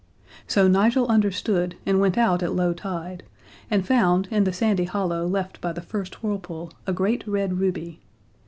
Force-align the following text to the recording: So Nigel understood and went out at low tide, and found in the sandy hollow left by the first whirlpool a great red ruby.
So 0.47 0.67
Nigel 0.67 1.05
understood 1.09 1.75
and 1.85 1.99
went 1.99 2.17
out 2.17 2.41
at 2.41 2.55
low 2.55 2.73
tide, 2.73 3.21
and 3.69 3.85
found 3.85 4.27
in 4.31 4.45
the 4.45 4.51
sandy 4.51 4.85
hollow 4.85 5.27
left 5.27 5.61
by 5.61 5.73
the 5.73 5.81
first 5.83 6.23
whirlpool 6.23 6.71
a 6.87 6.91
great 6.91 7.23
red 7.27 7.59
ruby. 7.59 7.99